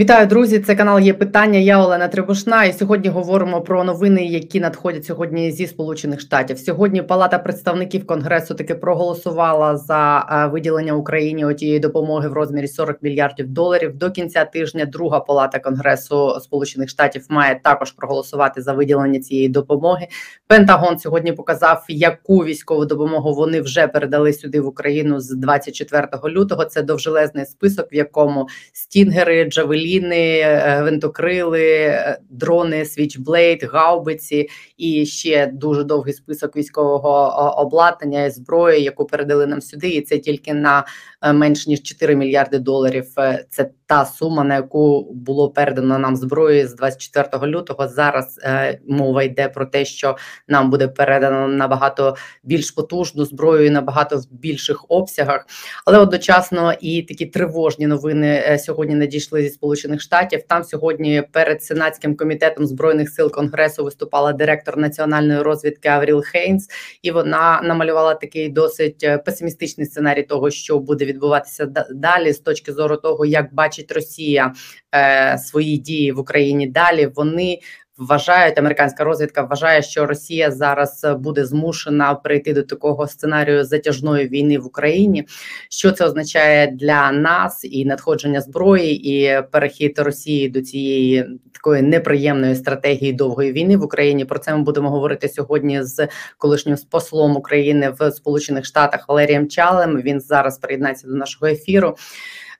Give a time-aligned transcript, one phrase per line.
[0.00, 0.58] Вітаю, друзі!
[0.58, 1.58] Це канал є питання.
[1.58, 2.64] Я Олена Требушна.
[2.64, 6.58] І сьогодні говоримо про новини, які надходять сьогодні зі Сполучених Штатів.
[6.58, 13.02] Сьогодні Палата представників Конгресу таки проголосувала за е, виділення Україні отієї допомоги в розмірі 40
[13.02, 13.96] мільярдів доларів.
[13.96, 20.06] До кінця тижня друга палата Конгресу Сполучених Штатів має також проголосувати за виділення цієї допомоги.
[20.46, 26.64] Пентагон сьогодні показав, яку військову допомогу вони вже передали сюди в Україну з 24 лютого.
[26.64, 35.46] Це довжелезний список, в якому стінгери, джавелі джавеліни, винтокрили, е, дрони, Switchblade, гаубиці і ще
[35.46, 39.88] дуже довгий список військового обладнання і зброї, яку передали нам сюди.
[39.88, 40.84] І це тільки на е,
[41.22, 43.06] менш ніж 4 мільярди доларів.
[43.50, 47.88] Це та сума, на яку було передано нам зброї з 24 лютого.
[47.88, 48.40] Зараз
[48.88, 50.16] мова йде про те, що
[50.48, 55.46] нам буде передано набагато більш потужну зброю і набагато в більших обсягах,
[55.86, 60.00] але одночасно і такі тривожні новини сьогодні надійшли зі сполучених.
[60.00, 60.42] Штатів.
[60.48, 66.68] Там сьогодні перед сенатським комітетом збройних сил конгресу виступала директор національної розвідки Авріл Хейнс,
[67.02, 72.72] і вона намалювала такий досить е, песимістичний сценарій того, що буде відбуватися далі, з точки
[72.72, 74.54] зору того, як бачить Росія
[74.94, 76.66] е, свої дії в Україні.
[76.66, 77.58] Далі вони
[78.00, 84.58] вважають, американська розвідка вважає, що Росія зараз буде змушена прийти до такого сценарію затяжної війни
[84.58, 85.26] в Україні.
[85.68, 92.54] Що це означає для нас і надходження зброї, і перехід Росії до цієї такої неприємної
[92.54, 94.24] стратегії довгої війни в Україні?
[94.24, 100.02] Про це ми будемо говорити сьогодні з колишнім послом України в Сполучених Штатах Валерієм Чалем.
[100.02, 101.96] Він зараз приєднається до нашого ефіру.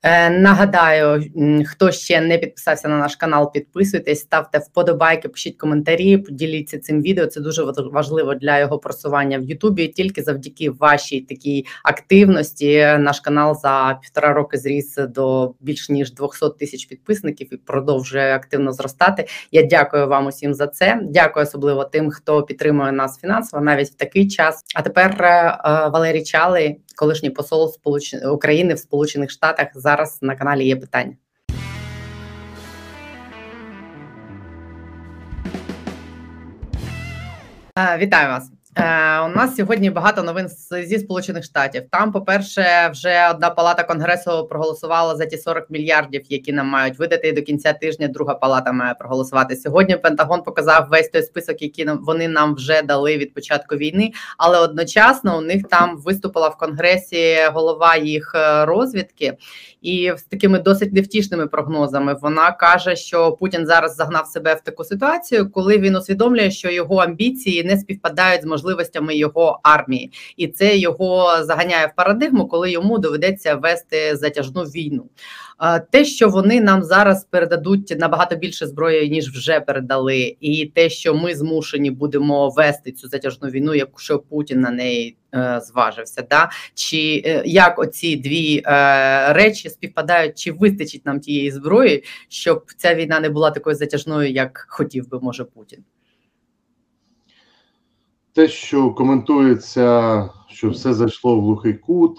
[0.03, 1.25] Е, нагадаю,
[1.67, 7.27] хто ще не підписався на наш канал, підписуйтесь, ставте вподобайки, пишіть коментарі, поділіться цим відео.
[7.27, 9.89] Це дуже важливо для його просування в Ютубі.
[9.89, 16.47] Тільки завдяки вашій такій активності наш канал за півтора роки зріс до більш ніж 200
[16.59, 19.27] тисяч підписників і продовжує активно зростати.
[19.53, 21.01] Я дякую вам усім за це.
[21.03, 24.65] Дякую особливо тим, хто підтримує нас фінансово навіть в такий час.
[24.75, 28.15] А тепер е, е, Валерій Чалий колишній посол Сполуч...
[28.15, 29.67] України в Сполучених Штатах.
[29.75, 31.17] Зараз на каналі є питання.
[37.99, 38.60] Вітаю вас.
[38.77, 40.49] Е, у нас сьогодні багато новин
[40.85, 41.83] зі сполучених штатів.
[41.91, 46.99] Там, по перше, вже одна палата конгресу проголосувала за ті 40 мільярдів, які нам мають
[46.99, 47.29] видати.
[47.29, 49.57] І до кінця тижня друга палата має проголосувати.
[49.57, 54.13] Сьогодні Пентагон показав весь той список, який вони нам вже дали від початку війни.
[54.39, 59.37] Але одночасно у них там виступила в конгресі голова їх е, розвідки,
[59.83, 64.85] і з такими досить невтішними прогнозами вона каже, що Путін зараз загнав себе в таку
[64.85, 70.77] ситуацію, коли він усвідомлює, що його амбіції не співпадають з можливостями його армії, і це
[70.77, 75.05] його заганяє в парадигму, коли йому доведеться вести затяжну війну.
[75.91, 81.15] Те, що вони нам зараз передадуть набагато більше зброї, ніж вже передали, і те, що
[81.15, 86.51] ми змушені будемо вести цю затяжну війну, якщо Путін на неї е, зважився, да?
[86.75, 92.95] Чи е, як оці дві е, речі співпадають, чи вистачить нам тієї зброї, щоб ця
[92.95, 95.85] війна не була такою затяжною, як хотів би може Путін?
[98.33, 102.19] Те, що коментується, що все зайшло в глухий кут,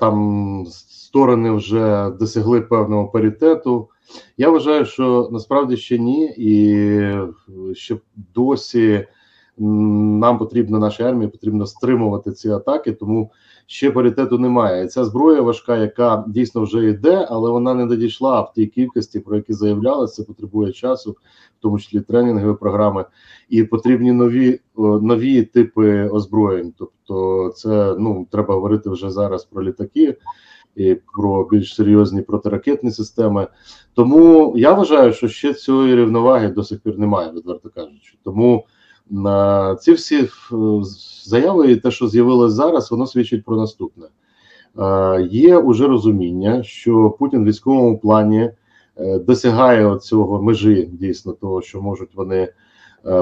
[0.00, 0.66] там
[1.10, 3.88] сторони вже досягли певного паритету.
[4.36, 7.96] Я вважаю, що насправді ще ні, і ще
[8.34, 9.06] досі
[9.58, 13.30] нам потрібно нашій армії потрібно стримувати ці атаки, тому
[13.66, 14.84] ще паритету немає.
[14.84, 19.20] І Ця зброя важка, яка дійсно вже йде, але вона не додійшла в тій кількості,
[19.20, 20.14] про які заявлялися.
[20.14, 21.10] Це потребує часу,
[21.58, 23.04] в тому числі тренінгові програми,
[23.48, 26.72] і потрібні нові нові типи озброєнь.
[26.78, 30.16] Тобто, це ну треба говорити вже зараз про літаки.
[30.76, 33.48] І про більш серйозні протиракетні системи,
[33.94, 38.18] тому я вважаю, що ще цієї рівноваги до сих пір немає, відверто кажучи.
[38.24, 38.66] Тому
[39.80, 40.28] ці всі е,
[41.24, 44.06] заяви, і те, що з'явилось зараз, воно свідчить про наступне.
[45.30, 48.50] Є уже розуміння, що Путін в військовому плані
[48.96, 52.52] е, досягає цього межі дійсно того, що можуть вони е,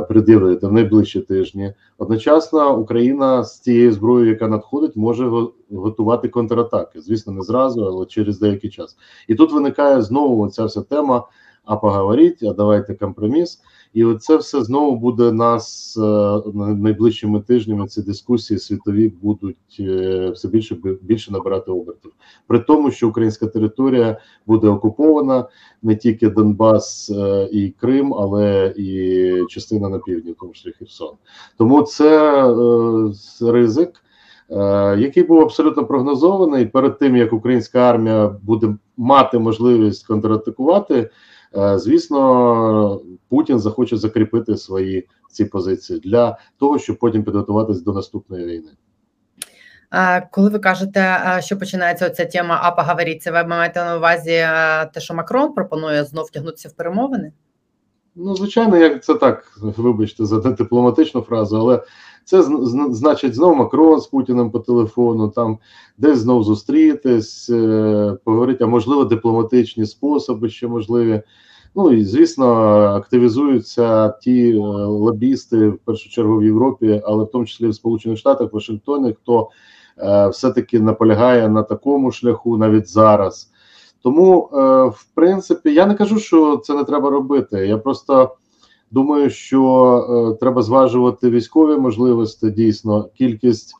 [0.08, 1.74] пред'явити в найближчі тижні.
[1.98, 5.30] Одночасно Україна з тією зброєю, яка надходить, може
[5.72, 7.00] готувати контратаки.
[7.00, 8.96] Звісно, не зразу, але через деякий час.
[9.28, 11.24] І тут виникає знову ця вся тема
[11.68, 13.60] а поговоріть, а давайте компроміс.
[13.94, 17.86] І оце все знову буде нас е, найближчими тижнями.
[17.86, 22.12] Ці дискусії світові будуть е, все більше більше набирати обертів.
[22.46, 25.48] При тому, що українська територія буде окупована
[25.82, 31.14] не тільки Донбас е, і Крим, але і частина на півдні, тому числі Херсон.
[31.58, 32.42] Тому це
[33.40, 33.92] ризик.
[34.98, 41.10] який був абсолютно прогнозований перед тим як українська армія буде мати можливість контратакувати.
[41.76, 48.70] Звісно, Путін захоче закріпити свої ці позиції для того, щоб потім підготуватись до наступної війни.
[50.30, 54.30] Коли ви кажете, що починається ця тема, а поговоріть, ви маєте на увазі
[54.94, 57.32] те, що Макрон пропонує знов втягнутися в перемовини?
[58.16, 61.82] Ну, звичайно, як це так, вибачте, за дипломатичну фразу, але
[62.24, 62.42] це
[62.90, 65.58] значить знову Макрон з Путіним по телефону, там
[65.98, 71.22] десь знов зустрітись, е, поговорити, а можливо, дипломатичні способи ще можливі.
[71.74, 77.44] Ну і звісно, активізуються ті е, лобісти в першу чергу в Європі, але в тому
[77.44, 79.48] числі в Сполучених Штатах, Вашингтоні, хто
[79.98, 83.50] е, все-таки наполягає на такому шляху навіть зараз.
[84.02, 87.66] Тому, е, в принципі, я не кажу, що це не треба робити.
[87.66, 88.36] Я просто
[88.90, 93.72] думаю, що е, треба зважувати військові можливості, дійсно, кількість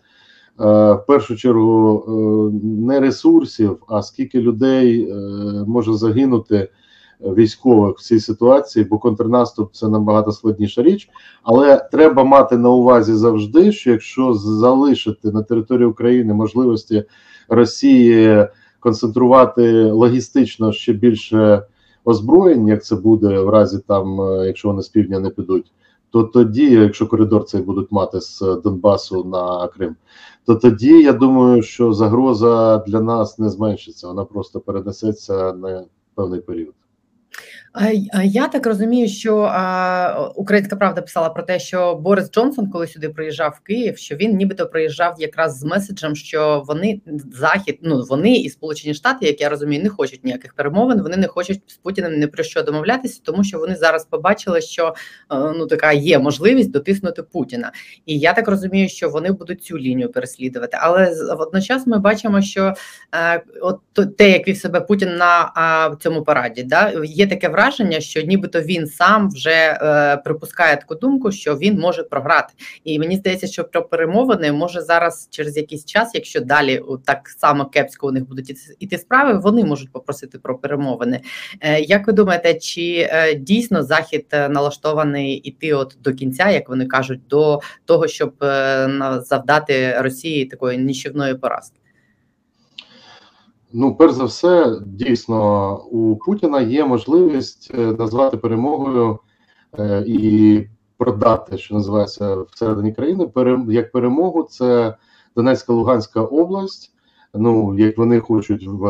[0.61, 5.15] е, в першу чергу не ресурсів, а скільки людей
[5.67, 6.69] може загинути
[7.20, 11.09] військових в цій ситуації, бо контрнаступ це набагато складніша річ.
[11.43, 17.05] Але треба мати на увазі завжди, що якщо залишити на території України можливості
[17.49, 18.47] Росії
[18.80, 21.62] концентрувати логістично ще більше
[22.04, 25.72] озброєнь, як це буде в разі там, е, якщо вони з півдня не підуть.
[26.10, 29.96] То тоді, якщо коридор цей будуть мати з Донбасу на Крим,
[30.46, 35.84] то тоді я думаю, що загроза для нас не зменшиться, вона просто перенесеться на
[36.14, 36.74] певний період.
[38.25, 39.52] Я так розумію, що
[40.34, 44.36] Українська правда писала про те, що Борис Джонсон, коли сюди приїжджав в Київ, що він
[44.36, 47.00] нібито приїжджав якраз з меседжем, що вони
[47.32, 51.02] захід, ну вони і Сполучені Штати, як я розумію, не хочуть ніяких перемовин.
[51.02, 54.94] Вони не хочуть з Путіним не про що домовлятися, тому що вони зараз побачили, що
[55.31, 57.72] ну така є можливість дотиснути Путіна.
[58.06, 60.78] І я так розумію, що вони будуть цю лінію переслідувати.
[60.81, 62.74] Але водночас ми бачимо, що
[63.14, 63.81] е, от
[64.16, 67.68] те, як вів себе Путін на цьому параді, да є таке враження,
[68.00, 72.55] що нібито він сам вже е, припускає таку думку, що він може програти.
[72.85, 77.67] І мені здається, що про перемовини може зараз через якийсь час, якщо далі так само
[77.67, 81.20] кепсько у них будуть іти справи, вони можуть попросити про перемовини.
[81.61, 86.69] Е, як ви думаєте, чи е, дійсно захід е, налаштований іти от до кінця, як
[86.69, 91.77] вони кажуть, до того, щоб е, завдати Росії такої ніщівної поразки?
[93.73, 99.19] Ну, перш за все, дійсно, у Путіна є можливість е, назвати перемогою
[99.79, 100.67] е, і
[100.97, 103.31] продати, що називається всередині країни.
[103.69, 104.97] як перемогу, це
[105.37, 106.93] Донецька Луганська область.
[107.35, 108.82] Ну, як вони хочуть в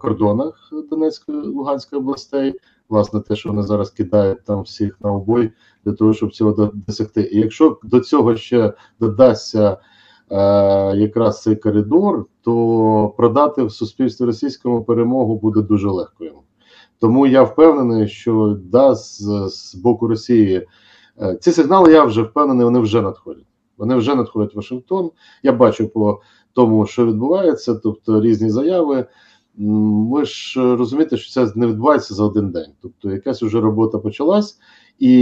[0.00, 2.54] кордонах Донецької Луганської областей,
[2.88, 5.52] власне, те, що вони зараз кидають там всіх на обой
[5.84, 7.30] для того, щоб цього досягти.
[7.32, 9.76] І якщо до цього ще додасться е,
[10.94, 16.42] якраз цей коридор, то продати в суспільстві російському перемогу буде дуже легко йому.
[17.00, 20.66] Тому я впевнений, що да, з, з боку Росії
[21.22, 23.46] е, ці сигнали, я вже впевнений, вони вже надходять.
[23.78, 25.10] Вони вже надходять в Вашингтон.
[25.42, 26.20] Я бачу по
[26.52, 29.06] тому, що відбувається, тобто різні заяви.
[30.10, 32.72] Ви ж розумієте, що це не відбувається за один день.
[32.82, 34.58] Тобто, якась вже робота почалась,
[34.98, 35.12] і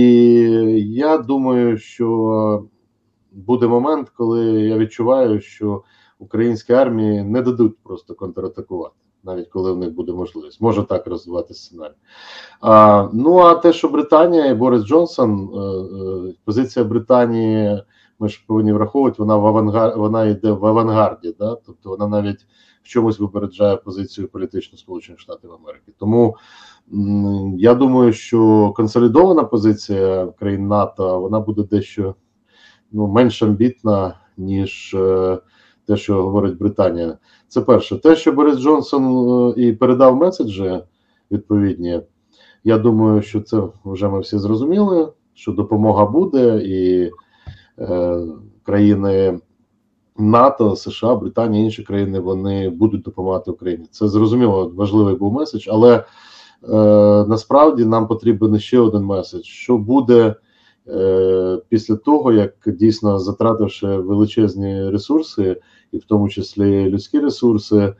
[0.88, 2.64] я думаю, що
[3.34, 5.82] буде момент, коли я відчуваю, що
[6.18, 8.94] українській армії не дадуть просто контратакувати,
[9.24, 10.60] навіть коли в них буде можливість.
[10.60, 11.94] Може так розвивати сценарій.
[12.60, 17.82] А, Ну а те, що Британія і Борис Джонсон, е, е, позиція Британії,
[18.18, 19.98] ми ж повинні враховувати, вона в авангар...
[19.98, 21.56] вона йде в авангарді, да?
[21.66, 22.46] тобто вона навіть
[22.82, 25.92] в чомусь випереджає позицію політичну Сполучених Штатів Америки.
[25.98, 26.36] Тому
[27.58, 32.14] я думаю, що консолідована позиція країн НАТО вона буде дещо
[32.94, 35.38] ну менш амбітна, ніж е,
[35.86, 37.18] те, що говорить Британія.
[37.48, 37.96] Це перше.
[37.96, 39.04] Те, що Борис Джонсон
[39.58, 40.80] е, і передав меседжі
[41.30, 42.00] відповідні,
[42.64, 47.10] я думаю, що це вже ми всі зрозуміли, що допомога буде, і
[47.78, 48.18] е,
[48.62, 49.38] країни
[50.16, 53.86] НАТО, США, Британія, інші країни вони будуть допомагати Україні.
[53.90, 56.04] Це зрозуміло важливий був меседж, але е,
[57.28, 60.34] насправді нам потрібен ще один меседж, що буде.
[60.88, 65.60] Е, після того, як дійсно затративши величезні ресурси,
[65.92, 67.94] і в тому числі людські ресурси,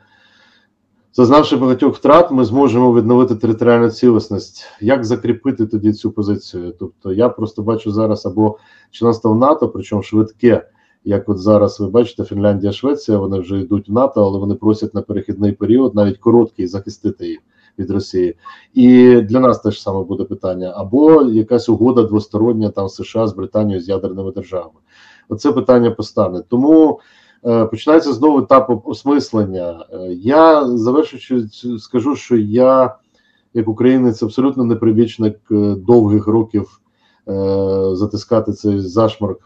[1.13, 4.65] зазнавши багатьох втрат, ми зможемо відновити територіальну цілісність.
[4.81, 6.73] Як закріпити тоді цю позицію?
[6.79, 8.57] Тобто я просто бачу зараз або
[8.91, 10.69] членство в НАТО, причому швидке.
[11.07, 14.93] Як от зараз ви бачите, Фінляндія, Швеція, вони вже йдуть в НАТО, але вони просять
[14.93, 17.39] на перехідний період, навіть короткий, захистити їх
[17.79, 18.35] від Росії,
[18.73, 23.81] і для нас теж саме буде питання: або якась угода двостороння там США з Британією
[23.81, 24.79] з ядерними державами.
[25.29, 26.41] Оце питання постане.
[26.49, 26.99] Тому
[27.45, 29.85] е, починається знову етап осмислення.
[29.93, 31.47] Е, я завершуючи
[31.79, 32.95] скажу, що я,
[33.53, 35.37] як українець, абсолютно неприбічник
[35.77, 36.81] довгих років
[37.93, 39.39] затискати цей зашмарк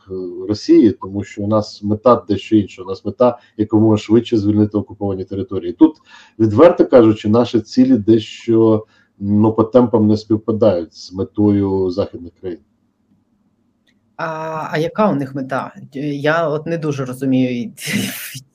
[0.48, 2.82] Росії, тому що у нас мета дещо інша.
[2.82, 5.74] У нас мета якомога швидше звільнити окуповані території.
[5.74, 5.96] Тут,
[6.40, 8.86] відверто кажучи, наші цілі дещо
[9.20, 12.60] ну, по темпам не співпадають з метою західних країн.
[14.18, 15.74] А а яка у них мета?
[15.94, 17.72] Я от не дуже розумію.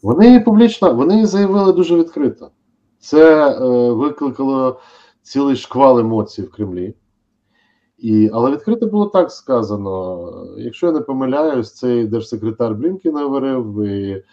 [0.03, 2.51] Вони публічно вони заявили дуже відкрито.
[2.99, 4.81] Це е, викликало
[5.23, 6.95] цілий шквал емоцій в Кремлі.
[8.05, 10.31] І, Але відкрито було так сказано.
[10.59, 14.25] Якщо я не помиляюсь, цей держсекретар Блінкін говорив, і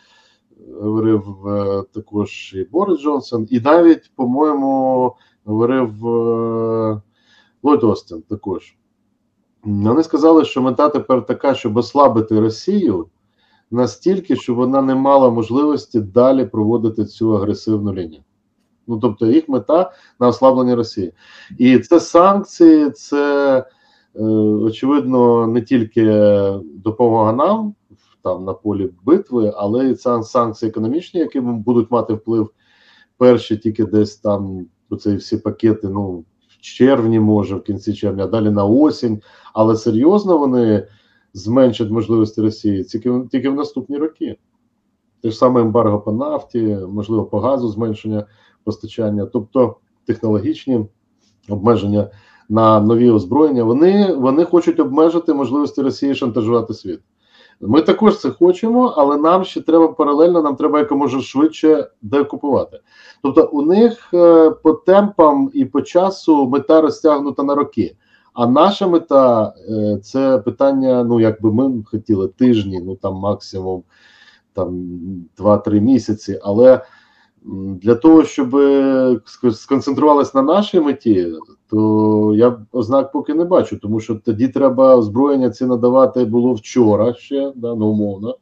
[0.82, 7.02] говорив е, також і Борис Джонсон, і навіть, по-моєму, говорив е,
[7.64, 8.76] Ллойд Остин також.
[9.64, 13.08] Вони сказали, що мета тепер така, щоб ослабити Росію
[13.72, 18.24] настільки, щоб вона не мала можливості далі проводити цю агресивну лінію.
[18.88, 21.14] Ну тобто, їх мета на ослаблення Росії.
[21.58, 23.58] І це санкції, це
[24.16, 24.24] е,
[24.64, 26.06] очевидно не тільки
[26.64, 27.76] допомога нам
[28.24, 32.50] там на полі битви, але і це санкції економічні, які будуть мати вплив
[33.18, 35.88] перші тільки десь там оці всі пакети.
[35.88, 39.22] Ну в червні, може, в кінці червня, а далі на осінь.
[39.54, 40.88] Але серйозно вони
[41.34, 44.38] зменшать можливості Росії тільки тільки в наступні роки.
[45.22, 48.26] Те ж саме ембарго по нафті, можливо, по газу зменшення
[48.64, 49.76] постачання, тобто
[50.06, 50.86] технологічні
[51.50, 52.10] обмеження
[52.50, 53.64] на нові озброєння.
[53.64, 57.00] Вони вони хочуть обмежити можливості Росії шантажувати світ.
[57.62, 62.80] Ми також це хочемо, але нам ще треба паралельно, нам треба якомога швидше деокупувати.
[63.24, 67.96] Тобто, у них е, по темпам і по часу мета розтягнута на роки.
[68.34, 71.04] А наша мета е, це питання.
[71.04, 73.84] Ну, як би ми хотіли тижні, ну там максимум
[74.54, 74.90] там
[75.38, 76.40] 2-3 місяці.
[76.44, 76.82] Але
[77.82, 78.56] для того, щоб
[79.54, 81.34] сконцентрувалися на нашій меті,
[81.70, 87.14] то я ознак поки не бачу, тому що тоді треба озброєння ці надавати було вчора
[87.14, 88.38] ще, да, ну умовно.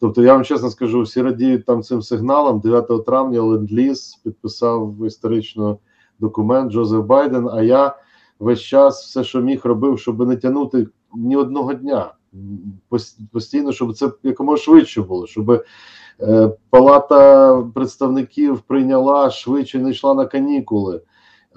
[0.00, 2.60] Тобто, я вам чесно скажу, всі радіють там цим сигналом.
[2.60, 5.78] 9 травня ленд-ліз підписав історично
[6.18, 7.48] документ Джозеф Байден.
[7.52, 7.96] А я
[8.38, 12.14] весь час все, що міг, робив, щоб не тягнути ні одного дня.
[13.32, 15.64] Постійно, щоб це якомога швидше було, щоб е,
[16.70, 21.00] Палата представників прийняла швидше, не йшла на канікули.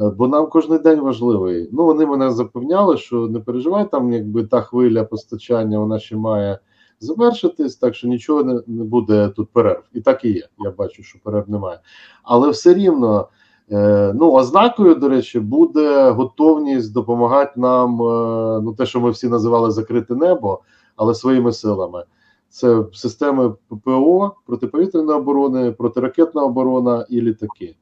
[0.02, 1.70] Е, бо нам кожен день важливий.
[1.72, 6.60] Ну вони мене запевняли, що не переживай, там якби та хвиля постачання вона ще має
[7.00, 9.84] завершитись, так що нічого не, не буде тут перерв.
[9.94, 10.48] І так і є.
[10.60, 11.80] Я бачу, що перерв немає.
[12.24, 13.28] Але все рівно,
[13.72, 18.02] е, ну ознакою, до речі, буде готовність допомагати нам.
[18.02, 20.60] Е, ну те, що ми всі називали закрите небо,
[20.96, 22.04] але своїми силами.
[22.50, 27.75] Це системи ППО, протиповітряної оборони, протиракетна оборона і літаки.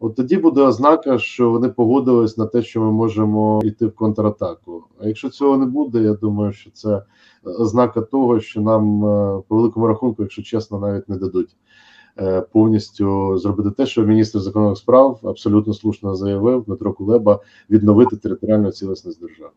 [0.00, 4.84] От тоді буде ознака, що вони погодились на те, що ми можемо йти в контратаку.
[5.00, 7.02] А якщо цього не буде, я думаю, що це
[7.44, 11.56] ознака того, що нам е, по великому рахунку, якщо чесно, навіть не дадуть
[12.18, 17.40] е, повністю зробити те, що міністр закордонних справ абсолютно слушно заявив Дмитро Кулеба
[17.70, 19.52] відновити територіальну цілісність держави.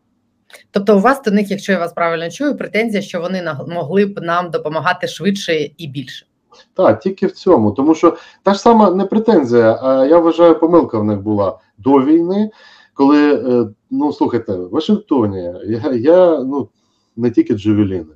[0.70, 4.20] Тобто, у вас до них, якщо я вас правильно чую, претензія, що вони могли б
[4.22, 6.26] нам допомагати швидше і більше.
[6.74, 10.98] Так, тільки в цьому, тому що та ж сама не претензія, а я вважаю, помилка
[10.98, 12.50] в них була до війни,
[12.94, 16.68] коли е, ну слухайте, в Вашингтоні я я ну
[17.16, 18.14] не тільки Джевеліни.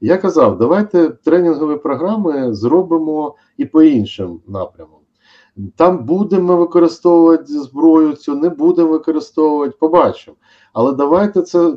[0.00, 4.97] Я казав, давайте тренінгові програми зробимо і по іншим напрямам.
[5.76, 10.36] Там будемо використовувати зброю, цю не будемо використовувати, побачимо.
[10.72, 11.74] Але давайте це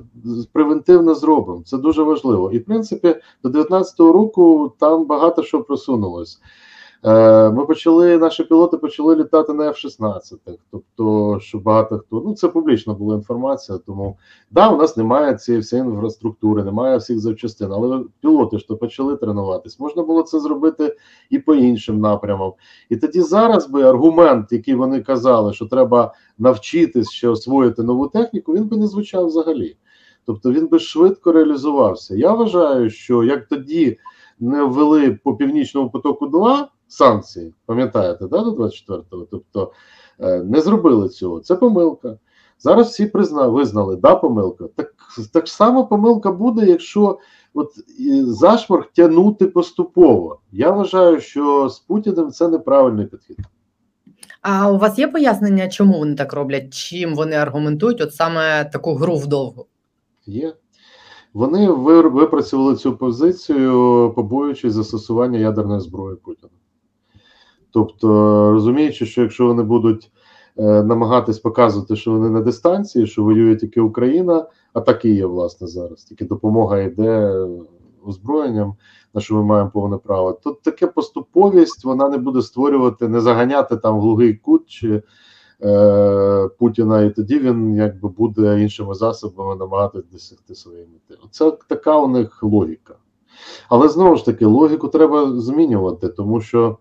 [0.53, 1.63] превентивно зробимо.
[1.65, 2.51] Це дуже важливо.
[2.51, 3.07] І в принципі,
[3.43, 6.39] до 2019 року там багато що просунулось.
[7.03, 10.35] Е, ми почали, наші пілоти почали літати на F-16,
[10.71, 13.77] тобто, що багато хто ну це публічна була інформація.
[13.77, 14.17] Тому
[14.51, 19.15] да, у нас немає цієї всієї інфраструктури, немає всіх запчастин, але пілоти ж то почали
[19.15, 19.79] тренуватись.
[19.79, 20.95] Можна було це зробити
[21.29, 22.53] і по іншим напрямам.
[22.89, 28.53] І тоді зараз би аргумент, який вони казали, що треба навчитись ще освоїти нову техніку,
[28.53, 29.77] він би не звучав взагалі.
[30.25, 32.15] Тобто він би швидко реалізувався.
[32.15, 33.97] Я вважаю, що як тоді
[34.39, 39.27] не ввели по північному потоку 2 санкції, пам'ятаєте, да, до 24-го?
[39.31, 39.71] Тобто
[40.19, 41.39] е, не зробили цього.
[41.39, 42.17] Це помилка.
[42.59, 44.65] Зараз всі призна, визнали, да, помилка.
[44.75, 44.93] Так
[45.33, 47.19] так само помилка буде, якщо
[47.53, 47.69] от
[48.23, 50.39] зашморг тягнути поступово.
[50.51, 53.37] Я вважаю, що з Путіним це неправильний підхід.
[54.41, 56.73] А у вас є пояснення, чому вони так роблять?
[56.73, 59.65] Чим вони аргументують от саме таку гру вдовгу?
[60.25, 60.53] Є.
[61.33, 66.51] Вони випрацювали цю позицію, побоюючись застосування ядерної зброї Путіна.
[67.71, 68.07] Тобто,
[68.51, 70.11] розуміючи, що якщо вони будуть
[70.57, 75.25] е, намагатись показувати, що вони на дистанції, що воює тільки Україна, а так і є
[75.25, 76.03] власне зараз.
[76.03, 77.45] Тільки допомога йде
[78.05, 78.75] озброєнням,
[79.13, 80.39] на що ми маємо повне право.
[80.43, 85.03] То таке поступовість вона не буде створювати, не заганяти там глухий кут чи
[85.63, 91.21] е, Путіна, і тоді він якби буде іншими засобами намагатися досягти своєї мети.
[91.31, 92.95] Це така у них логіка.
[93.69, 96.77] Але знову ж таки, логіку треба змінювати, тому що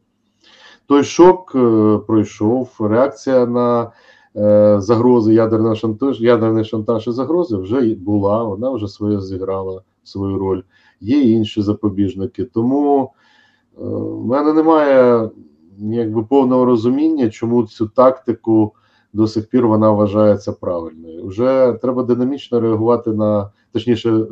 [0.90, 3.92] той шок е, пройшов, реакція на
[4.36, 10.38] е, загрози ядерного шантаж, ядерний шантаж і загрози вже була, вона вже своє зіграла свою
[10.38, 10.62] роль.
[11.00, 12.44] Є інші запобіжники.
[12.44, 15.30] Тому е, в мене немає
[15.78, 18.72] якби повного розуміння, чому цю тактику
[19.12, 21.26] до сих пір вона вважається правильною.
[21.26, 24.24] Вже треба динамічно реагувати на точніше,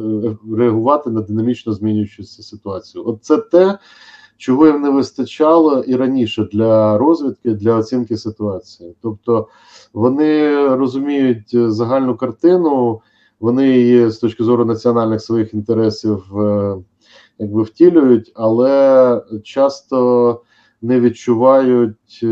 [0.56, 3.04] реагувати на динамічно змінюючуся ситуацію.
[3.06, 3.78] От це те,
[4.38, 8.94] чого їм не вистачало і раніше для розвідки, для оцінки ситуації.
[9.02, 9.48] Тобто
[9.92, 13.00] вони розуміють загальну картину,
[13.40, 16.76] вони її з точки зору національних своїх інтересів е,
[17.38, 20.40] якби втілюють, але часто
[20.82, 22.26] не відчувають е,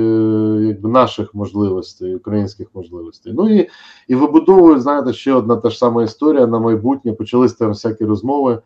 [0.63, 3.33] якби наших можливостей, українських можливостей.
[3.37, 3.69] Ну і
[4.09, 7.13] і вибудовують, знаєте, ще одна та ж сама історія на майбутнє.
[7.13, 8.63] Почались там всякі розмови.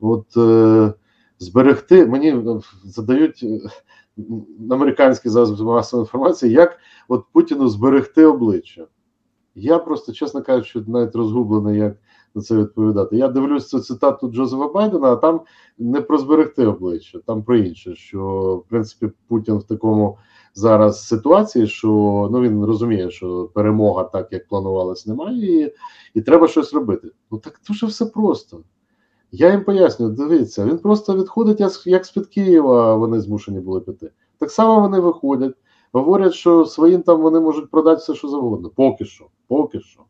[0.00, 0.92] От е,
[1.38, 3.60] зберегти мені е, задають е,
[4.70, 8.86] американські засоби масової інформації, як от Путіну зберегти обличчя.
[9.54, 11.96] Я просто, чесно кажучи, навіть розгублений, як
[12.34, 13.16] на це відповідати.
[13.16, 15.40] Я дивлюсь цю цитату Джозефа Байдена, а там
[15.78, 17.94] не про зберегти обличчя, там про інше.
[17.96, 18.22] Що
[18.66, 20.18] в принципі Путін в такому
[20.54, 21.88] зараз ситуації, що
[22.32, 25.72] ну він розуміє, що перемога, так як планувалось, немає, і,
[26.14, 27.10] і треба щось робити.
[27.30, 28.62] Ну так дуже все просто.
[29.36, 34.10] Я їм пояснюю, дивіться, він просто відходить, як з-під Києва вони змушені були піти.
[34.38, 35.54] Так само вони виходять,
[35.92, 38.70] говорять, що своїм там вони можуть продати все, що завгодно.
[38.76, 40.00] Поки що, поки що.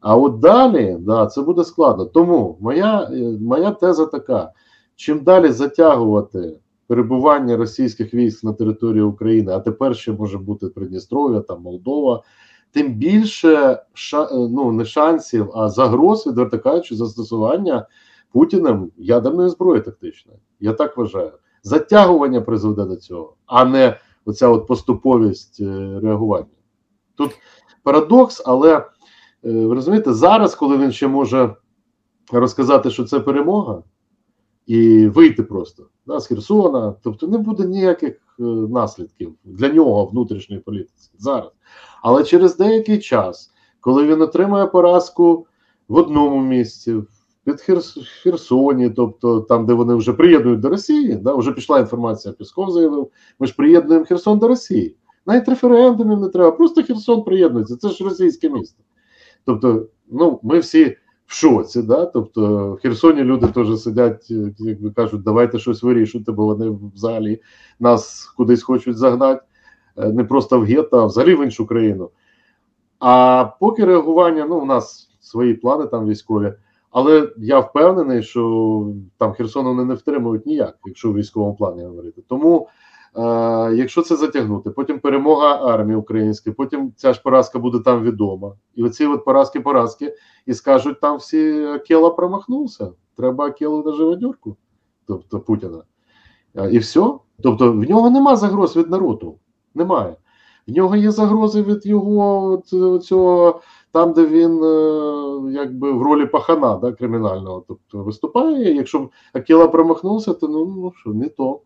[0.00, 2.04] А от далі, да, це буде складно.
[2.04, 4.52] Тому моя, моя теза така:
[4.96, 11.40] чим далі затягувати перебування російських військ на території України, а тепер ще може бути Придністров'я,
[11.40, 12.22] там Молдова,
[12.72, 13.82] тим більше
[14.32, 17.86] ну, не шансів, а загроз відверто кажучи, застосування.
[18.32, 20.38] Путіним ядерної зброї тактичної.
[20.60, 21.32] Я так вважаю.
[21.62, 26.46] Затягування призведе до цього, а не оця от поступовість е, реагування.
[27.14, 27.30] Тут
[27.82, 28.84] парадокс, але е,
[29.42, 31.54] ви розумієте, зараз, коли він ще може
[32.32, 33.82] розказати, що це перемога,
[34.66, 40.62] і вийти просто да, з Херсона, тобто не буде ніяких е, наслідків для нього внутрішньої
[40.62, 41.50] політики зараз.
[42.02, 45.46] Але через деякий час, коли він отримає поразку
[45.88, 47.02] в одному місці,
[47.48, 47.98] під Херс...
[48.22, 52.34] Херсоні, тобто там, де вони вже приєднують до Росії, да, вже пішла інформація.
[52.34, 54.96] Пісков заявив, ми ж приєднуємо Херсон до Росії.
[55.26, 57.76] Навіть референдумів не треба, просто Херсон приєднується.
[57.76, 58.82] Це ж російське місто.
[59.44, 62.06] Тобто, ну ми всі в шоці, да?
[62.06, 67.40] тобто в Херсоні люди теж сидять, як ви кажуть, давайте щось вирішуйте, бо вони взагалі
[67.80, 69.42] нас кудись хочуть загнати,
[69.96, 72.10] е, не просто в гетто, а взагалі в іншу країну.
[72.98, 76.52] А поки реагування, ну у нас свої плани там військові.
[76.90, 82.22] Але я впевнений, що там Херсону не, не втримують ніяк, якщо в військовому плані говорити.
[82.28, 82.68] Тому,
[83.16, 83.20] е,
[83.74, 88.52] якщо це затягнути, потім перемога армії української, потім ця ж поразка буде там відома.
[88.74, 90.14] І оці от поразки-поразки,
[90.46, 92.92] і скажуть, там всі Акела промахнувся.
[93.16, 94.56] Треба Акелу на живодерку,
[95.06, 95.82] тобто Путіна.
[96.54, 97.12] Е, і все.
[97.42, 99.38] Тобто в нього нема загроз від народу.
[99.74, 100.16] Немає.
[100.68, 102.62] В нього є загрози від його
[103.02, 103.60] цього
[103.92, 108.74] там, де він е, якби в ролі пахана да, кримінального, тобто виступає.
[108.74, 111.60] Якщо Акіла промахнувся, то ну, ну що не то.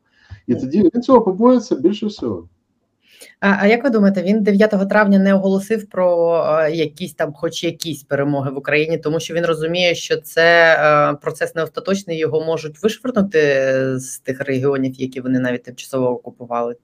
[0.46, 2.48] І тоді він цього побоїться більше всього.
[3.40, 7.64] А а як ви думаєте, він 9 травня не оголосив про е, якісь там, хоч
[7.64, 12.44] якісь перемоги в Україні, тому що він розуміє, що це е, процес не остаточний, його
[12.44, 13.38] можуть вишвернути
[13.98, 16.76] з тих регіонів, які вони навіть тимчасово окупували.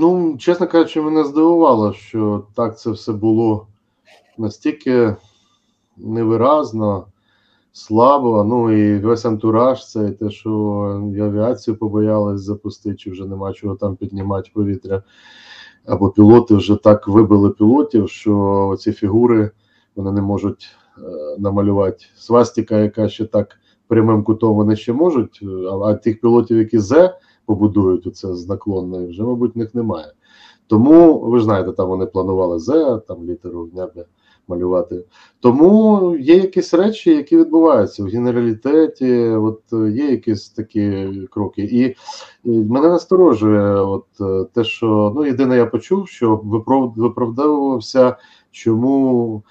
[0.00, 3.66] Ну, чесно кажучи, мене здивувало, що так це все було
[4.38, 5.16] настільки
[5.96, 7.06] невиразно,
[7.72, 8.44] слабо.
[8.44, 10.50] Ну і весь антураж, це і те, що
[11.20, 15.02] авіацію побоялись запустити, чи вже нема чого там піднімати повітря.
[15.86, 19.50] Або пілоти вже так вибили пілотів, що ці фігури
[19.96, 21.02] вони не можуть е,
[21.38, 22.04] намалювати.
[22.16, 25.40] Свастіка, яка ще так прямим кутом вони ще можуть,
[25.72, 27.14] а, а тих пілотів, які З
[27.46, 30.12] побудують оце з наклонною, вже, мабуть, в них немає.
[30.66, 34.04] Тому ви знаєте, там вони планували З, там літеру небі
[34.48, 35.04] малювати.
[35.40, 39.20] Тому є якісь речі, які відбуваються в генералітеті.
[39.22, 41.96] От є якісь такі кроки, і
[42.44, 44.06] мене насторожує, от
[44.52, 46.36] те, що ну єдине, я почув, що
[46.96, 48.16] виправдовувався,
[48.50, 49.42] чому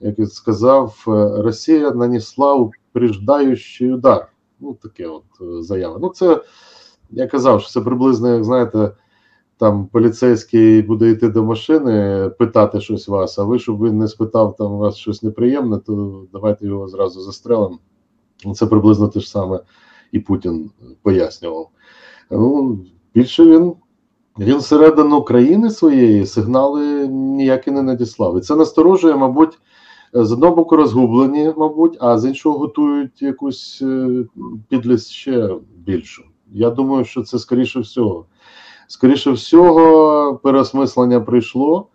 [0.00, 1.02] як я сказав,
[1.38, 4.28] Росія нанесла упреждаючий удар.
[4.60, 5.24] Ну, таке от
[5.64, 5.98] заява.
[6.02, 6.42] Ну, це
[7.10, 8.90] я казав, що це приблизно, як знаєте
[9.58, 14.56] там поліцейський буде йти до машини, питати щось вас, а ви, щоб він не спитав
[14.56, 17.78] там у вас щось неприємне, то давайте його зразу застрелимо.
[18.54, 19.60] Це приблизно те ж саме
[20.12, 20.70] і Путін
[21.02, 21.68] пояснював.
[22.30, 22.78] Ну,
[23.14, 23.74] Більше він
[24.38, 28.38] він всередину країни своєї сигнали ніякі не надіслав.
[28.38, 29.58] І це насторожує, мабуть,
[30.12, 34.24] з одного боку розгублені, мабуть, а з іншого готують якусь е,
[34.68, 36.24] підлість ще більшу.
[36.54, 38.24] Я думаю, що це скоріше всього.
[38.88, 41.86] Скоріше всього, переосмислення прийшло,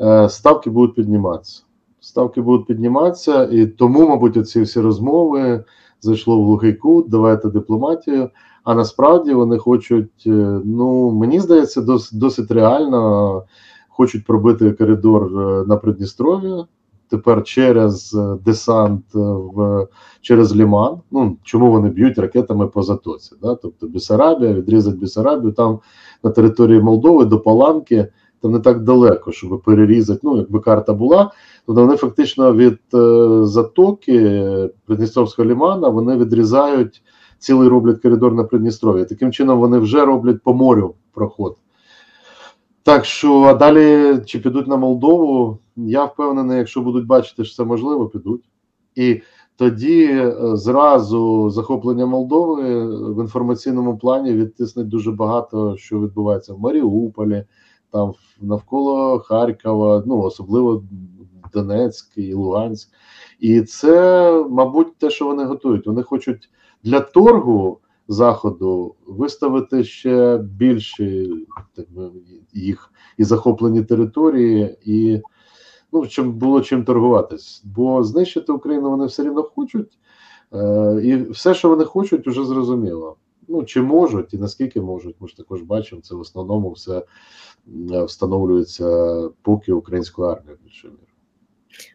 [0.00, 1.62] е, ставки будуть підніматися.
[2.00, 5.64] Ставки будуть підніматися, і тому, мабуть, ці всі розмови
[6.00, 8.30] зайшло в глухий кут, давайте дипломатію.
[8.64, 13.42] А насправді вони хочуть, е, ну мені здається, досить, досить реально
[13.88, 16.66] хочуть пробити коридор е, на Придністров'я
[17.10, 19.18] тепер через е, десант е,
[19.54, 19.86] в
[20.20, 21.00] через Ліман.
[21.10, 23.36] Ну чому вони б'ють ракетами по затоці?
[23.42, 23.54] Да?
[23.54, 25.78] Тобто Бісарабія, відрізать Бісарабію там
[26.24, 28.06] на території Молдови до Паланки,
[28.40, 30.20] то не так далеко, щоб перерізати.
[30.22, 31.32] Ну, якби карта була,
[31.66, 34.44] то вони фактично від е, затоки
[34.86, 37.02] Придністровського лімана вони відрізають
[37.38, 39.04] цілий роблять коридор на Придністров'я.
[39.04, 41.56] Таким чином вони вже роблять по морю проход.
[42.82, 45.58] Так що а далі чи підуть на Молдову?
[45.76, 48.44] Я впевнений, якщо будуть бачити, що це можливо, підуть.
[48.94, 49.22] І
[49.56, 57.44] тоді е, зразу захоплення Молдови в інформаційному плані відтисне дуже багато, що відбувається в Маріуполі,
[57.90, 60.82] там навколо Харкова, ну особливо
[61.54, 62.88] Донецьк і Луганськ.
[63.40, 65.86] І це, мабуть, те, що вони готують.
[65.86, 66.50] Вони хочуть
[66.82, 71.30] для торгу заходу виставити ще більші
[71.74, 72.10] так би,
[72.52, 75.22] їх і захоплені території, і
[75.92, 77.62] ну чим було чим торгуватись.
[77.64, 79.98] Бо знищити Україну вони все рівно хочуть,
[80.52, 83.16] е, і все, що вони хочуть, вже зрозуміло.
[83.48, 87.02] Ну чи можуть, і наскільки можуть, ми ж також бачимо, це в основному все
[88.06, 90.98] встановлюється поки українською армією більше міру.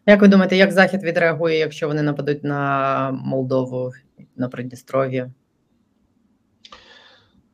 [0.06, 3.92] Як ви думаєте, як Захід відреагує, якщо вони нападуть на Молдову
[4.36, 5.30] на Придністров'я?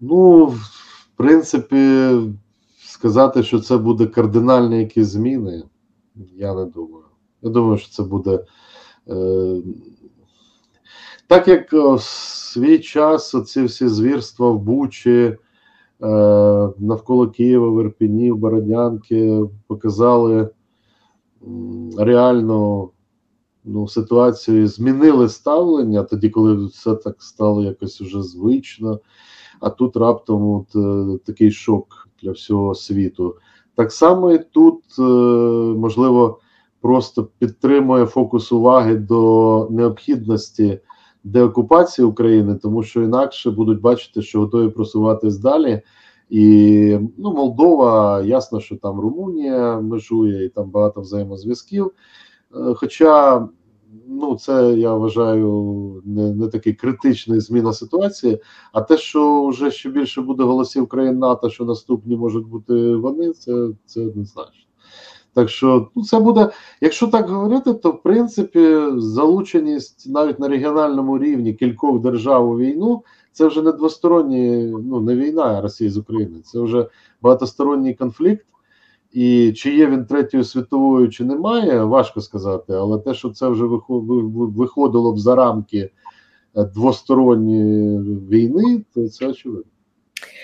[0.01, 0.61] Ну, в
[1.17, 2.11] принципі,
[2.79, 5.63] сказати, що це буде кардинальні якісь зміни,
[6.37, 7.05] я не думаю.
[7.43, 8.45] Я думаю, що це буде.
[9.09, 9.63] Е,
[11.27, 15.37] Так як в свій час оці всі звірства в Бучі, е,
[16.79, 20.49] навколо Києва, в Ірпіні, в Бородянки показали
[21.99, 22.91] реальну
[23.65, 29.01] ну, ситуацію, змінили ставлення тоді, коли все так стало якось уже звично
[29.61, 33.37] а тут раптом от, е, такий шок для всього світу.
[33.75, 35.03] Так само і тут, е,
[35.79, 36.41] можливо,
[36.81, 40.81] просто підтримує фокус уваги до необхідності
[41.25, 45.83] деокупації України, тому що інакше будуть бачити, що готові просуватись далі.
[46.31, 51.93] І ну, Молдова, ясно, що там Румунія межує і там багато взаємозв'язків.
[52.55, 53.49] Е, хоча
[54.09, 58.41] ну це я вважаю не не такий критичний зміна ситуації.
[58.73, 63.33] А те, що вже ще більше буде голосів країн НАТО, що наступні можуть бути вони,
[63.33, 64.65] це це однозначно.
[65.35, 71.19] Так що ну це буде, якщо так говорити, то в принципі залученість навіть на регіональному
[71.19, 76.41] рівні кількох держав у війну це вже не двосторонні, ну не війна Росії з України,
[76.45, 76.89] це вже
[77.23, 78.47] багатосторонній конфлікт.
[79.13, 82.73] І чи є він третьою світовою, чи немає, важко сказати.
[82.73, 85.91] Але те, що це вже виходило б за рамки
[86.57, 89.71] е, двосторонньої війни, то це очевидно.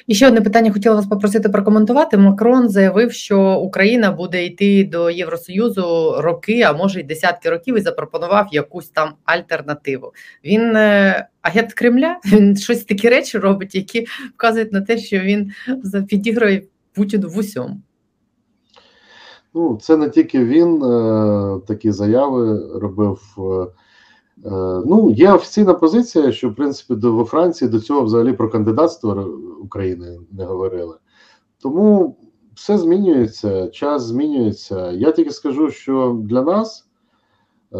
[0.07, 2.17] І ще одне питання хотіла вас попросити прокоментувати.
[2.19, 7.81] Макрон заявив, що Україна буде йти до Євросоюзу роки, а може й десятки років, і
[7.81, 10.13] запропонував якусь там альтернативу.
[10.45, 15.51] Він е, агент Кремля, він щось такі речі робить, які вказують на те, що він
[16.09, 16.63] підігрує
[16.95, 17.81] Путіну в усьому.
[19.57, 23.21] Ну, це не тільки він е, такі заяви робив.
[23.39, 23.67] Е,
[24.49, 28.51] е, ну, є офіційна позиція, що в принципі до во Франції до цього взагалі про
[28.51, 29.29] кандидатство
[29.63, 30.97] України не говорили.
[31.63, 32.17] Тому
[32.55, 34.91] все змінюється, час змінюється.
[34.91, 36.89] Я тільки скажу, що для нас
[37.75, 37.79] е,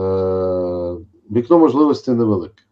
[1.31, 2.63] вікно можливості невелике.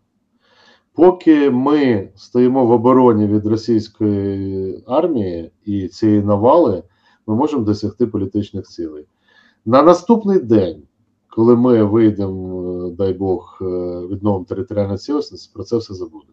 [0.94, 6.82] Поки ми стоїмо в обороні від російської армії і цієї навали
[7.26, 9.06] ми можемо досягти політичних цілей.
[9.66, 10.82] На наступний день,
[11.28, 13.64] коли ми вийдемо, дай Бог, е,
[14.10, 16.28] відновимо територіальну цілісність, про це все забудуть.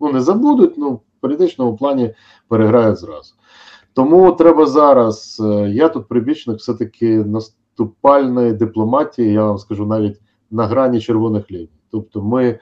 [0.00, 2.14] Ну, не забудуть, ну в політичному плані
[2.48, 3.34] переграють зразу.
[3.92, 5.42] Тому треба зараз.
[5.44, 11.68] е, Я тут прибічник все-таки наступальної дипломатії, я вам скажу навіть на грані червоних ліній.
[11.90, 12.58] Тобто, ми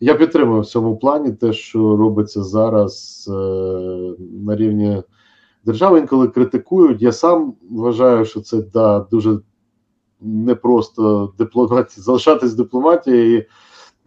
[0.00, 3.34] я підтримую в цьому плані те, що робиться зараз е,
[4.44, 5.02] на рівні
[5.64, 5.98] держави.
[5.98, 7.02] Інколи критикують.
[7.02, 9.38] Я сам вважаю, що це да, дуже
[10.20, 13.46] непросто дипломатії, залишатись дипломатією і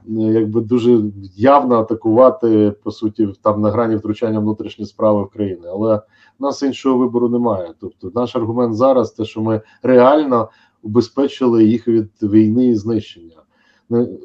[0.09, 1.01] е, якби дуже
[1.35, 5.67] явно атакувати по суті там на грані втручання внутрішні справи в країни.
[5.71, 5.95] Але
[6.39, 7.73] в нас іншого вибору немає.
[7.79, 10.49] Тобто, наш аргумент зараз те, що ми реально
[10.83, 13.35] убезпечили їх від війни і знищення.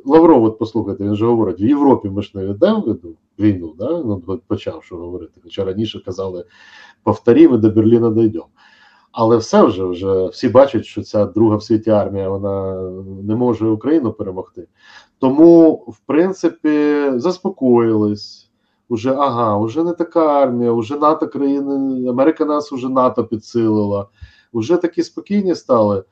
[0.05, 3.89] Лавров, от послухайте, він же говорить: в Європі ми ж не ведемо війну, війну, да?
[3.89, 5.41] ну, от почав що говорити.
[5.45, 6.45] Хоча раніше казали,
[7.03, 8.47] повторім і до Берліна дійдемо.
[9.13, 12.83] Але все вже вже всі бачать, що ця друга в світі армія вона
[13.23, 14.69] не може Україну перемогти.
[15.19, 18.51] Тому, в принципі, заспокоїлись.
[18.89, 24.09] Уже ага, уже не така армія, уже НАТО країни, Америка нас уже НАТО підсилила,
[24.53, 26.05] уже такі спокійні стали.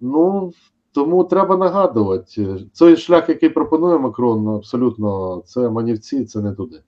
[0.00, 0.52] Ну
[0.92, 2.66] тому треба нагадувати.
[2.72, 6.82] Цей шлях, який пропонує Макрон, абсолютно це манівці, це не туди.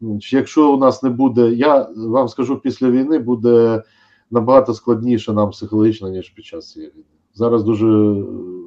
[0.00, 3.82] Ну, Якщо у нас не буде, я вам скажу, після війни буде
[4.30, 7.04] набагато складніше нам психологічно, ніж під час цієї війни.
[7.34, 7.86] Зараз дуже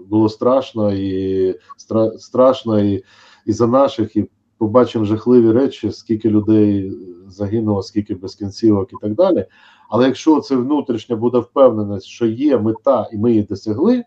[0.09, 3.03] було страшно і стра, страшно і,
[3.45, 6.93] і за наших, і побачимо жахливі речі, скільки людей
[7.27, 9.45] загинуло, скільки без кінцівок і так далі.
[9.89, 14.03] Але якщо це внутрішня буде впевненість, що є мета, і ми її досягли,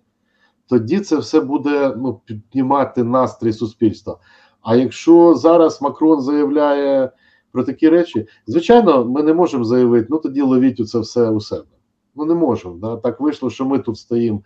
[0.68, 4.18] тоді це все буде ну, піднімати настрій суспільства.
[4.62, 7.10] А якщо зараз Макрон заявляє
[7.52, 11.66] про такі речі, звичайно, ми не можемо заявити, ну тоді ловіть це все у себе.
[12.14, 12.74] Ну не можемо.
[12.74, 12.96] Да?
[12.96, 14.42] Так вийшло, що ми тут стоїмо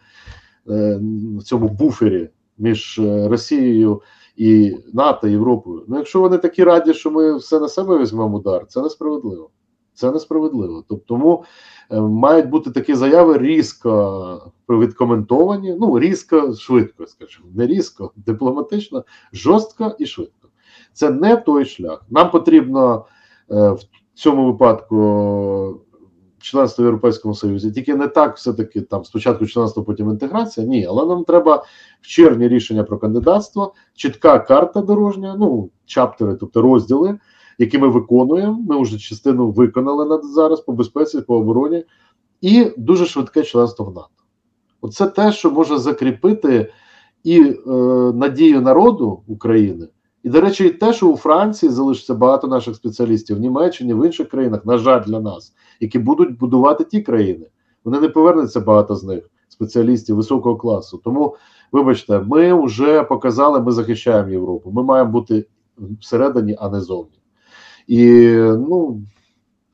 [0.70, 1.00] е,
[1.38, 4.02] в цьому буфері між е, Росією
[4.36, 5.84] і НАТО, Європою.
[5.88, 9.50] Ну, якщо вони такі раді, що ми все на себе візьмемо удар, це несправедливо.
[9.98, 10.84] Це несправедливо.
[10.88, 11.44] Тобто, тому
[11.90, 15.76] е, мають бути такі заяви різко відкоментовані.
[15.80, 20.48] Ну, різко, швидко, скажімо, не різко, дипломатично, жорстко і швидко.
[20.92, 22.04] Це не той шлях.
[22.10, 23.06] Нам потрібно
[23.50, 23.80] е, в
[24.14, 25.80] цьому випадку
[26.38, 27.72] членство в Європейському Союзі.
[27.72, 30.66] Тільки не так, все-таки там спочатку членство, потім інтеграція.
[30.66, 31.64] Ні, але нам треба
[32.00, 37.18] в червні рішення про кандидатство, чітка карта дорожня, ну чаптери, тобто розділи,
[37.58, 38.64] які ми виконуємо.
[38.68, 41.84] Ми вже частину виконали на зараз по безпеці, по обороні,
[42.40, 44.08] і дуже швидке членство в НАТО.
[44.80, 46.72] Оце те, що може закріпити
[47.24, 47.70] і е,
[48.14, 49.88] надію народу України.
[50.22, 54.06] І, до речі, і те, що у Франції залишиться багато наших спеціалістів, в Німеччині, в
[54.06, 57.46] інших країнах, на жаль, для нас, які будуть будувати ті країни.
[57.84, 61.00] Вони не повернуться багато з них, спеціалістів високого класу.
[61.04, 61.36] Тому,
[61.72, 64.70] вибачте, ми вже показали, ми захищаємо Європу.
[64.70, 65.46] Ми маємо бути
[66.00, 67.17] всередині, а не зовні.
[67.88, 69.02] І ну,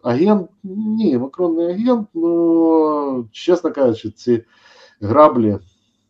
[0.03, 4.44] агент, ні, Макрон не агент, ну чесно кажучи, ці
[5.00, 5.59] граблі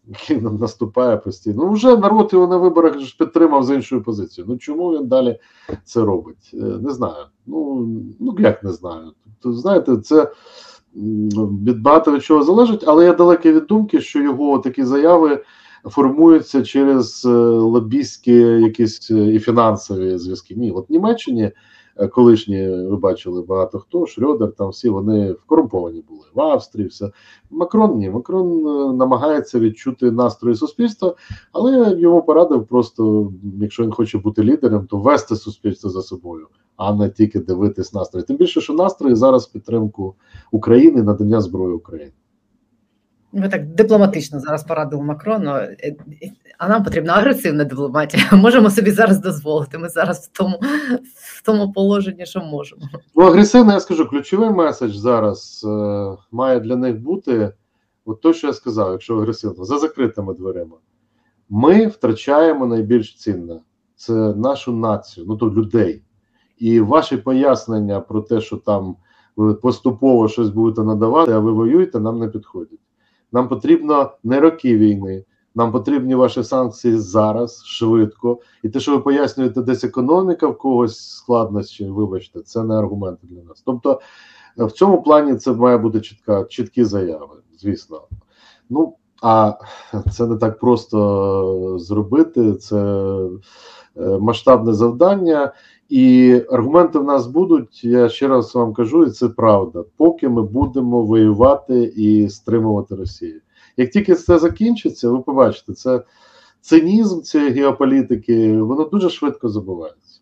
[0.06, 1.64] який нам наступає постійно.
[1.64, 4.52] Ну, вже народ його на виборах підтримав з іншою позицією.
[4.52, 5.38] Ну чому він далі
[5.84, 6.50] це робить?
[6.52, 7.24] Не знаю.
[7.46, 7.88] Ну
[8.20, 9.12] ну як не знаю.
[9.40, 10.32] Тобто, знаєте, це
[10.94, 15.44] від багато від чого залежить, але я далекий від думки, що його такі заяви
[15.84, 20.54] формуються через лобістські якісь і фінансові зв'язки.
[20.54, 21.52] Ні, от в Німеччині.
[22.12, 26.88] Колишні ви бачили багато хто, Шрёдер, там всі вони вкорумповані були в Австрії.
[26.88, 27.10] все.
[27.50, 28.10] Макрон ні.
[28.10, 28.62] Макрон
[28.96, 31.14] намагається відчути настрої суспільства,
[31.52, 36.94] але йому порадив просто, якщо він хоче бути лідером, то вести суспільство за собою, а
[36.94, 38.26] не тільки дивитись настрої.
[38.26, 40.14] Тим більше, що настрої зараз підтримку
[40.50, 42.12] України, надання зброї Україні.
[43.34, 45.50] Ви так дипломатично зараз порадили Макрону,
[46.58, 48.28] а нам потрібна агресивна дипломатія.
[48.32, 49.78] Можемо собі зараз дозволити.
[49.78, 50.60] Ми зараз в тому
[51.14, 52.82] в тому положенні, що можемо.
[53.14, 57.52] Ну, агресивно, я скажу, ключовий меседж зараз е, має для них бути
[58.04, 60.76] от то, що я сказав, якщо агресивно, за закритими дверима.
[61.48, 63.60] Ми втрачаємо найбільш цінне
[63.96, 66.02] це нашу націю, ну то людей.
[66.58, 68.96] І ваші пояснення про те, що там
[69.36, 72.78] ви поступово щось будете надавати, а ви воюєте, нам не підходять.
[73.34, 78.40] Нам потрібно не роки війни, нам потрібні ваші санкції зараз, швидко.
[78.62, 83.42] І те, що ви пояснюєте, десь економіка в когось складнощі, вибачте, це не аргументи для
[83.42, 83.62] нас.
[83.66, 84.00] Тобто,
[84.56, 88.02] в цьому плані це має бути чітка, чіткі заяви, звісно.
[88.70, 89.52] Ну а
[90.12, 92.54] це не так просто зробити.
[92.54, 93.18] Це
[94.20, 95.52] масштабне завдання,
[95.88, 97.84] І аргументи в нас будуть.
[97.84, 99.84] Я ще раз вам кажу, і це правда.
[99.96, 103.40] Поки ми будемо воювати і стримувати Росію.
[103.76, 106.02] Як тільки це закінчиться, ви побачите, це
[106.60, 110.20] цинізм цієї геополітики, воно дуже швидко забувається.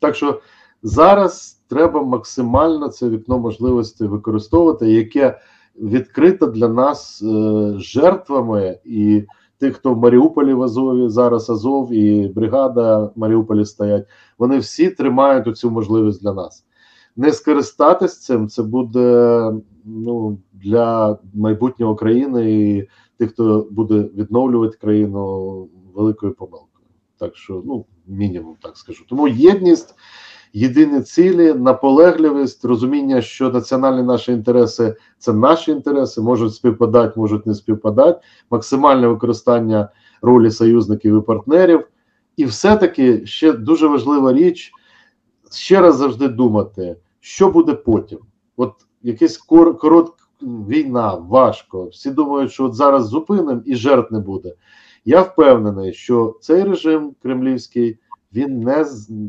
[0.00, 0.40] Так що
[0.82, 5.38] зараз треба максимально це вікно можливостей використовувати, яке
[5.76, 9.24] відкрите для нас е, жертвами і
[9.58, 14.06] тих, хто в Маріуполі в Азові, зараз Азов і бригада в Маріуполі стоять.
[14.38, 16.64] Вони всі тримають цю можливість для нас.
[17.16, 19.52] Не скористатись цим це буде
[19.84, 22.88] ну, для майбутнього країни і
[23.18, 26.86] тих, хто буде відновлювати країну великою помилкою.
[27.18, 29.04] Так що, ну, мінімум так скажу.
[29.08, 29.94] Тому єдність,
[30.56, 37.54] єдині цілі, наполегливість, розуміння, що національні наші інтереси це наші інтереси, можуть співпадати, можуть не
[37.54, 39.88] співпадати, максимальне використання
[40.22, 41.88] ролі союзників і партнерів.
[42.36, 44.72] І все-таки ще дуже важлива річ
[45.52, 48.18] ще раз завжди думати, що буде потім.
[48.56, 51.84] От якийсь кор коротка війна, важко.
[51.84, 54.54] Всі думають, що от зараз зупинимо і жертв не буде.
[55.04, 57.98] Я впевнений, що цей режим кремлівський
[58.36, 58.86] він не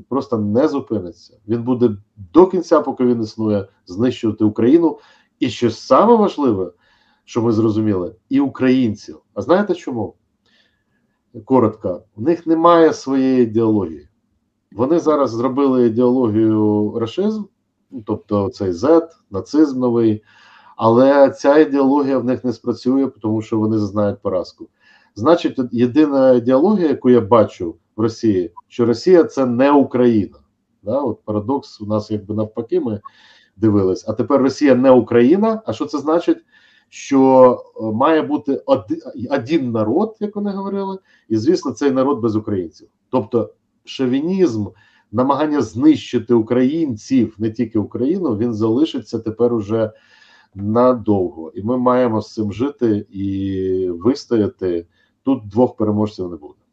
[0.09, 1.37] просто не зупиниться.
[1.47, 1.97] Він буде
[2.33, 4.99] до кінця, поки він існує, знищувати Україну.
[5.39, 6.71] І що саме важливе,
[7.25, 9.19] що ми зрозуміли, і українців.
[9.33, 10.13] А знаєте чому?
[11.45, 14.09] Коротко, у них немає своєї ідеології.
[14.71, 17.43] Вони зараз зробили ідеологію рашизм,
[18.05, 20.23] тобто цей Z, нацизм новий,
[20.77, 24.69] але ця ідеологія в них не спрацює, тому що вони зазнають поразку.
[25.15, 30.37] Значить, єдина ідеологія, яку я бачу в Росії, що Росія це не Україна.
[30.83, 30.99] Да?
[30.99, 33.01] От Парадокс у нас якби навпаки, ми
[33.55, 34.05] дивились.
[34.07, 35.61] А тепер Росія не Україна.
[35.65, 36.37] А що це значить?
[36.89, 40.97] Що е, має бути один, один народ, як вони говорили,
[41.29, 42.87] і звісно, цей народ без українців.
[43.09, 43.53] Тобто,
[43.85, 44.65] шовінізм,
[45.11, 49.91] намагання знищити українців, не тільки Україну, він залишиться тепер уже
[50.55, 54.87] надовго, і ми маємо з цим жити і вистояти.
[55.23, 56.66] Тут двох переможців не буде.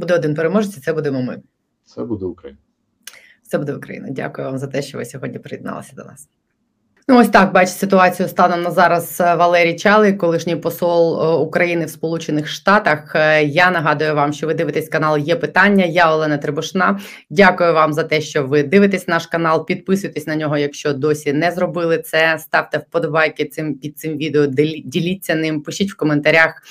[0.00, 1.42] Буде один переможець, і це будемо ми.
[1.84, 2.58] Це буде Україна.
[3.42, 4.08] Це буде Україна.
[4.10, 6.28] Дякую вам за те, що ви сьогодні приєдналися до нас.
[7.08, 11.84] Ну, ось так бачить ситуацію станом на зараз е, Валерій Чалий, колишній посол е, України
[11.84, 13.12] в Сполучених Штатах.
[13.14, 15.18] Е, я нагадую вам, що ви дивитесь канал.
[15.18, 15.84] Є питання.
[15.84, 17.00] Я Олена Требушна.
[17.30, 19.66] Дякую вам за те, що ви дивитесь наш канал.
[19.66, 22.38] Підписуйтесь на нього, якщо досі не зробили це.
[22.38, 24.46] Ставте вподобайки цим під цим відео.
[24.84, 25.62] діліться ним.
[25.62, 26.62] Пишіть в коментарях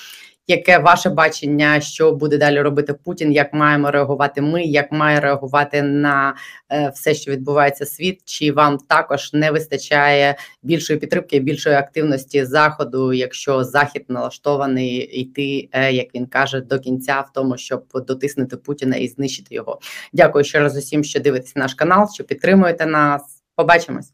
[0.50, 3.32] яке ваше бачення, що буде далі робити Путін?
[3.32, 4.64] Як маємо реагувати ми?
[4.64, 6.36] Як має реагувати на
[6.72, 8.22] е, все, що відбувається світ?
[8.26, 15.92] Чи вам також не вистачає більшої підтримки, більшої активності заходу, якщо захід налаштований йти, е,
[15.94, 19.80] як він каже, до кінця в тому, щоб дотиснути Путіна і знищити його?
[20.14, 23.44] Дякую ще раз усім, що дивитесь наш канал, що підтримуєте нас.
[23.56, 24.14] Побачимось.